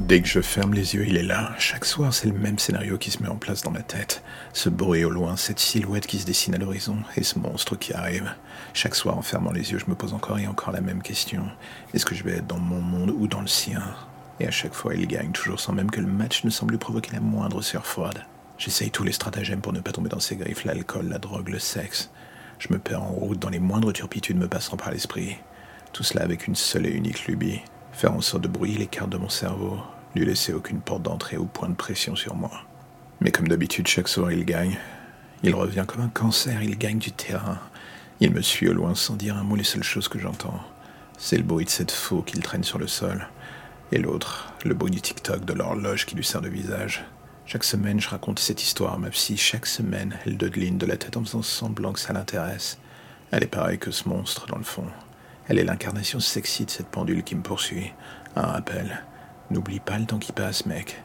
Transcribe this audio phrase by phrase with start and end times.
[0.00, 1.52] Dès que je ferme les yeux, il est là.
[1.58, 4.22] Chaque soir, c'est le même scénario qui se met en place dans ma tête.
[4.54, 7.92] Ce bruit au loin, cette silhouette qui se dessine à l'horizon, et ce monstre qui
[7.92, 8.32] arrive.
[8.72, 11.46] Chaque soir, en fermant les yeux, je me pose encore et encore la même question.
[11.92, 13.82] Est-ce que je vais être dans mon monde ou dans le sien?
[14.40, 16.78] Et à chaque fois, il gagne, toujours sans même que le match ne semble lui
[16.78, 18.24] provoquer la moindre sueur froide.
[18.56, 21.58] J'essaye tous les stratagèmes pour ne pas tomber dans ses griffes, l'alcool, la drogue, le
[21.58, 22.10] sexe.
[22.58, 25.36] Je me perds en route dans les moindres turpitudes me passant par l'esprit.
[25.92, 27.60] Tout cela avec une seule et unique lubie
[27.92, 29.78] faire en sorte de brouiller les cartes de mon cerveau,
[30.14, 32.50] lui laisser aucune porte d'entrée ou point de pression sur moi.
[33.20, 34.78] Mais comme d'habitude, chaque soir il gagne.
[35.42, 37.58] Il revient comme un cancer, il gagne du terrain.
[38.20, 40.60] Il me suit au loin sans dire un mot, les seules choses que j'entends.
[41.18, 43.28] C'est le bruit de cette faux qu'il traîne sur le sol.
[43.92, 47.04] Et l'autre, le bruit du tic-toc de l'horloge qui lui sert de visage.
[47.44, 49.36] Chaque semaine, je raconte cette histoire à ma psy.
[49.36, 52.78] Chaque semaine, elle dodeline de la tête en faisant semblant que ça l'intéresse.
[53.30, 54.86] Elle est pareille que ce monstre, dans le fond.
[55.48, 57.92] Elle est l'incarnation sexy de cette pendule qui me poursuit.
[58.36, 59.02] Un rappel.
[59.50, 61.02] N'oublie pas le temps qui passe, mec,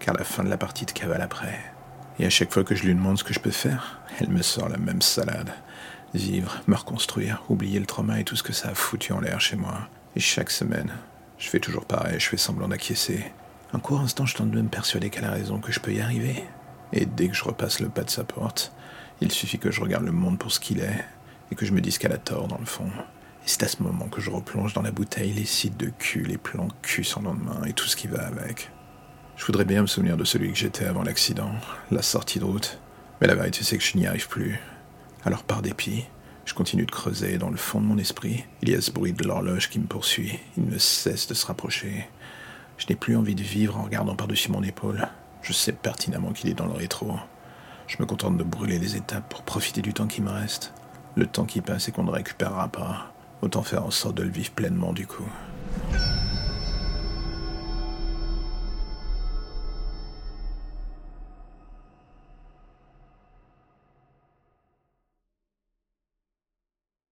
[0.00, 1.58] car la fin de la partie te cavale après.
[2.18, 4.42] Et à chaque fois que je lui demande ce que je peux faire, elle me
[4.42, 5.50] sort la même salade.
[6.14, 9.40] Vivre, me reconstruire, oublier le trauma et tout ce que ça a foutu en l'air
[9.40, 9.88] chez moi.
[10.14, 10.92] Et chaque semaine,
[11.38, 13.24] je fais toujours pareil, je fais semblant d'acquiescer.
[13.72, 16.00] Un court instant, je tente de me persuader qu'elle a raison, que je peux y
[16.00, 16.44] arriver.
[16.92, 18.72] Et dès que je repasse le pas de sa porte,
[19.20, 21.04] il suffit que je regarde le monde pour ce qu'il est,
[21.50, 22.90] et que je me dise qu'elle a tort dans le fond.
[23.48, 26.36] C'est à ce moment que je replonge dans la bouteille les sites de cul, les
[26.36, 28.72] plans cul sans lendemain et tout ce qui va avec.
[29.36, 31.52] Je voudrais bien me souvenir de celui que j'étais avant l'accident,
[31.92, 32.80] la sortie de route.
[33.20, 34.58] Mais la vérité, c'est que je n'y arrive plus.
[35.24, 36.06] Alors, par dépit,
[36.44, 38.44] je continue de creuser dans le fond de mon esprit.
[38.62, 40.40] Il y a ce bruit de l'horloge qui me poursuit.
[40.56, 42.08] Il ne cesse de se rapprocher.
[42.78, 45.06] Je n'ai plus envie de vivre en regardant par-dessus mon épaule.
[45.42, 47.12] Je sais pertinemment qu'il est dans le rétro.
[47.86, 50.74] Je me contente de brûler les étapes pour profiter du temps qui me reste.
[51.14, 53.12] Le temps qui passe et qu'on ne récupérera pas.
[53.42, 55.28] Autant faire en sorte de le vivre pleinement du coup.